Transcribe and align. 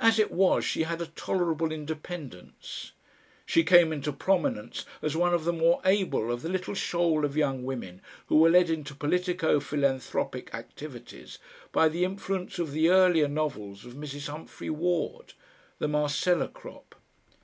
As 0.00 0.18
it 0.18 0.32
was 0.32 0.64
she 0.64 0.82
had 0.82 1.00
a 1.00 1.06
tolerable 1.06 1.70
independence. 1.70 2.90
She 3.46 3.62
came 3.62 3.92
into 3.92 4.12
prominence 4.12 4.84
as 5.00 5.14
one 5.16 5.32
of 5.32 5.44
the 5.44 5.52
more 5.52 5.80
able 5.84 6.32
of 6.32 6.42
the 6.42 6.48
little 6.48 6.74
shoal 6.74 7.24
of 7.24 7.36
young 7.36 7.62
women 7.62 8.02
who 8.26 8.38
were 8.40 8.50
led 8.50 8.68
into 8.68 8.96
politico 8.96 9.60
philanthropic 9.60 10.52
activities 10.52 11.38
by 11.70 11.88
the 11.88 12.02
influence 12.04 12.58
of 12.58 12.72
the 12.72 12.88
earlier 12.88 13.28
novels 13.28 13.84
of 13.84 13.92
Mrs. 13.94 14.26
Humphry 14.26 14.70
Ward 14.70 15.34
the 15.78 15.86
Marcella 15.86 16.48
crop. 16.48 16.96